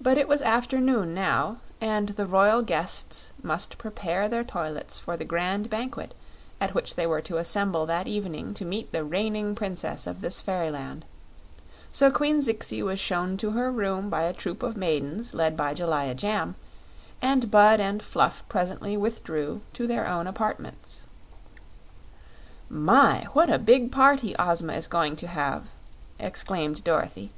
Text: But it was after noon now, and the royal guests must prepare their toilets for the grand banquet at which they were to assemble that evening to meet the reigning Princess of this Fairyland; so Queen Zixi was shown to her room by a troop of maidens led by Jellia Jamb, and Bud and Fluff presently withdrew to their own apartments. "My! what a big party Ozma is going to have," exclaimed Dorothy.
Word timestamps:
But 0.00 0.16
it 0.16 0.28
was 0.28 0.42
after 0.42 0.78
noon 0.78 1.12
now, 1.12 1.56
and 1.80 2.10
the 2.10 2.24
royal 2.24 2.62
guests 2.62 3.32
must 3.42 3.78
prepare 3.78 4.28
their 4.28 4.44
toilets 4.44 5.00
for 5.00 5.16
the 5.16 5.24
grand 5.24 5.68
banquet 5.68 6.14
at 6.60 6.72
which 6.72 6.94
they 6.94 7.04
were 7.04 7.20
to 7.22 7.38
assemble 7.38 7.84
that 7.86 8.06
evening 8.06 8.54
to 8.54 8.64
meet 8.64 8.92
the 8.92 9.02
reigning 9.02 9.56
Princess 9.56 10.06
of 10.06 10.20
this 10.20 10.40
Fairyland; 10.40 11.04
so 11.90 12.12
Queen 12.12 12.42
Zixi 12.42 12.80
was 12.80 13.00
shown 13.00 13.36
to 13.38 13.50
her 13.50 13.72
room 13.72 14.08
by 14.08 14.22
a 14.22 14.32
troop 14.32 14.62
of 14.62 14.76
maidens 14.76 15.34
led 15.34 15.56
by 15.56 15.74
Jellia 15.74 16.14
Jamb, 16.14 16.54
and 17.20 17.50
Bud 17.50 17.80
and 17.80 18.04
Fluff 18.04 18.44
presently 18.48 18.96
withdrew 18.96 19.62
to 19.72 19.88
their 19.88 20.06
own 20.06 20.28
apartments. 20.28 21.02
"My! 22.68 23.24
what 23.32 23.50
a 23.50 23.58
big 23.58 23.90
party 23.90 24.36
Ozma 24.38 24.74
is 24.74 24.86
going 24.86 25.16
to 25.16 25.26
have," 25.26 25.64
exclaimed 26.20 26.84
Dorothy. 26.84 27.32